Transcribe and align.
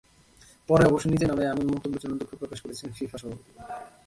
পরে 0.69 0.83
অবশ্য 0.85 1.05
নিজের 1.07 1.29
এমন 1.51 1.65
মন্তব্যের 1.71 2.01
জন্য 2.03 2.13
দুঃখ 2.19 2.31
প্রকাশ 2.41 2.59
করেছেন 2.61 2.87
ফিফা 2.97 3.17
সভাপতি। 3.17 3.51